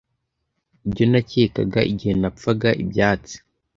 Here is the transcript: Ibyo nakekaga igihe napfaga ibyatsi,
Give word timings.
Ibyo 0.85 1.03
nakekaga 1.11 1.79
igihe 1.91 2.13
napfaga 2.21 2.69
ibyatsi, 2.83 3.35